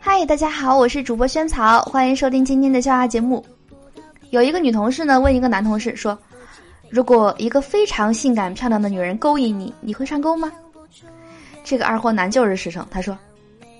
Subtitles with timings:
[0.00, 3.44] 嗨，大家好，我是主播萱草，欢迎收听今天的笑话节目。
[4.30, 6.16] 有一个女同事呢，问一个男同事说
[6.88, 10.52] ：“如果一个非常性感漂亮的女人勾引你，你会上钩吗？”
[11.64, 13.18] 这个二货男就是实诚，他说：“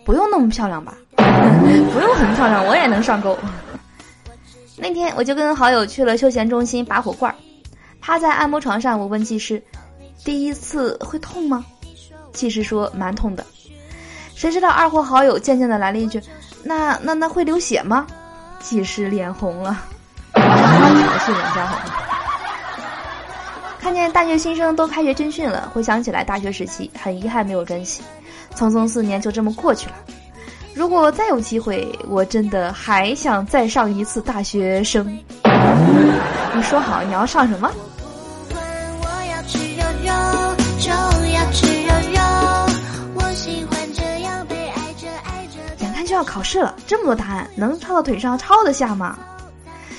[0.04, 3.38] 不用那么漂亮吧， 不用很漂亮，我也能上钩。
[4.76, 7.36] ”那天我就跟好友去了休闲中心拔火罐儿，
[8.06, 9.62] 趴在按摩床上，我问技师
[10.26, 11.64] ：“第一次会痛吗？”
[12.34, 13.42] 技师说：“蛮痛的。”
[14.36, 16.20] 谁知道二货好友渐渐的来了一句
[16.62, 18.06] ：“那那那会流血吗？”
[18.60, 19.82] 技师脸红了，
[20.34, 21.78] 是脸家红。
[23.80, 28.02] 看见大学新生都开学军训了，回想起来大学时期，很遗憾没有珍惜，
[28.54, 29.94] 匆匆四年就这么过去了。
[30.74, 35.06] 如果再有机会，我真的还想再上一次大学生。
[36.54, 37.72] 你说好你要上什么？
[46.24, 49.18] 考试了，这么多答案能抄到腿上抄得下吗？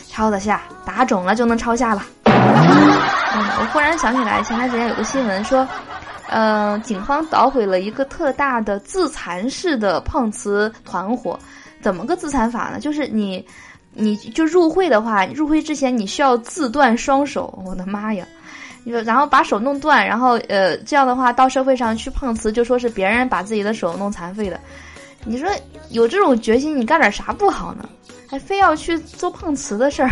[0.09, 2.03] 抄得下，打肿了就能抄下了。
[2.25, 5.67] 嗯，我忽然想起来，前段时间有个新闻说。
[6.27, 11.37] 呃，警方捣毁了一个特大的自残式的碰瓷团伙，
[11.83, 12.79] 怎么个自残法呢？
[12.79, 13.45] 就是你，
[13.93, 17.53] 你就入会的话，入会之前你需要自断双手。
[17.63, 18.25] 我的妈呀！
[19.05, 24.59] 然后把手弄断，然后呃，这样的话到社会上去碰瓷，就说是别人把自己的手弄残废的。
[25.25, 25.49] 你说
[25.89, 27.89] 有这种决心，你干点啥不好呢？
[28.29, 30.09] 还非要去做碰瓷的事儿，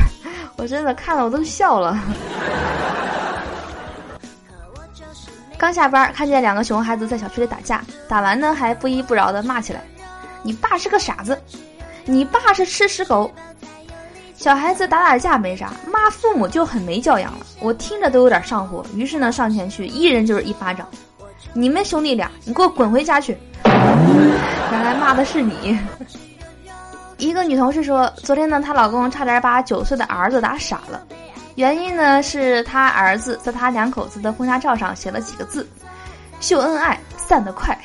[0.58, 1.98] 我真的看了我都笑了。
[5.58, 9.82] 刚下班，看见两个熊孩子在小区里打架，打完呢还不依不饶的骂起来
[10.44, 11.40] ：“你爸是个傻子，
[12.06, 13.32] 你爸是吃屎狗。”
[14.36, 17.46] 小孩子打打架没啥，骂父母就很没教养了。
[17.62, 20.88] 我听着都有点上火，于是呢上前去一人就是一巴掌
[21.52, 25.78] ：“你们兄弟俩，你给我滚回家去！”原来骂的是你。
[27.18, 31.02] 一个女同事说，昨天呢她老公差点把九岁的儿子打傻了。
[31.56, 35.68] 原因呢，是他儿子在他两口子的婚纱照上写了几个字
[36.42, 37.78] ：“秀恩爱，散得快。”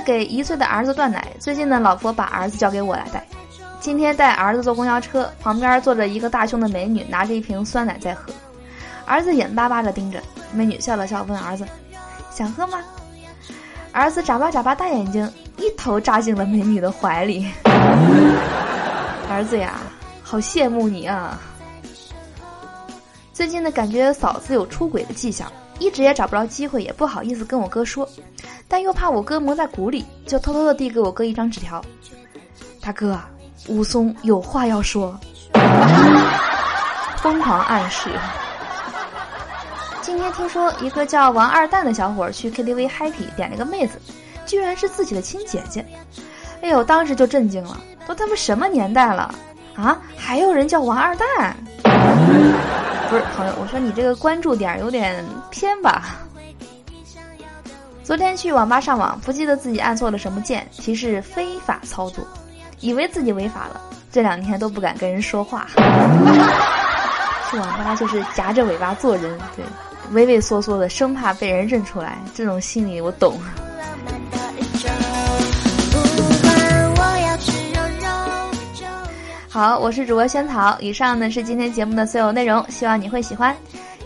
[0.00, 3.26] 给一岁的儿子断奶，最近呢，老婆把儿子交给我来带。
[3.80, 8.32] 今天带儿子坐公交车，旁边坐着一个大胸的美女，拿着一瓶酸奶在喝。
[9.06, 10.20] 儿子眼巴巴地盯着
[10.52, 11.66] 美女，笑了笑，问儿子
[12.30, 12.78] ：“想喝吗？”
[13.92, 17.48] 儿子眨巴眨巴大眼睛，一头扎进了美女的怀里。
[19.28, 19.78] 儿子呀，
[20.22, 21.40] 好羡慕你啊！
[23.32, 28.06] 最近呢，感觉嫂子有出轨的迹象，一直也找不着机会，也不好意思跟我哥说，
[28.70, 31.84] 但又怕我哥蒙在鼓里，就偷偷的递给我哥一张纸条
[32.80, 33.18] ：“大哥，
[33.66, 35.18] 武松有话要说。”
[37.20, 38.08] 疯狂暗示。
[40.00, 44.00] 今天听说一个叫王二蛋的小伙去 KTV happy 点了个妹子，
[44.46, 45.84] 居然是自己的亲姐姐。
[46.62, 47.76] 哎呦，当时就震惊了，
[48.06, 49.34] 都他妈什么年代了
[49.74, 49.98] 啊？
[50.16, 51.56] 还有人叫王二蛋？
[53.10, 56.16] 不是朋友，我说你这个关注点有点偏吧。
[58.10, 62.26] 昨天去网吧上网，不记得自己按错了什么键，提示非法操作，
[62.80, 65.68] 以为自己违法了，这两天都不敢跟人说话。
[67.48, 69.64] 去网吧就是夹着尾巴做人，对。
[70.10, 73.40] 畏畏缩缩的，生怕被人认出来，这种心理我懂。
[79.48, 83.56] 好，我是主播萱草，以上呢是今天节目的所有内容，希望你会喜欢。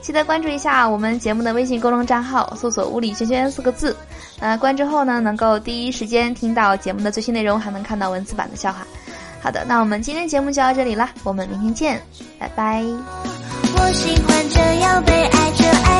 [0.05, 3.97] 记得关注一下我们节目的微信公众账号，搜索“物理轩轩”四个字。
[4.39, 8.87] 呃，关注后呢，能够第一时间听到节目的最新内容，还能看到文字版的笑话。
[9.41, 12.03] 好的，那我们今天节目就到这里了，我们明天见，
[12.39, 12.83] 拜拜。
[12.83, 15.94] 我喜欢这样被爱着爱。